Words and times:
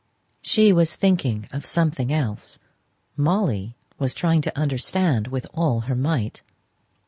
She 0.41 0.73
was 0.73 0.95
thinking 0.95 1.47
of 1.51 1.63
something 1.63 2.11
else; 2.11 2.57
Molly 3.15 3.75
was 3.99 4.15
trying 4.15 4.41
to 4.41 4.57
understand 4.57 5.27
with 5.27 5.45
all 5.53 5.81
her 5.81 5.95
might. 5.95 6.41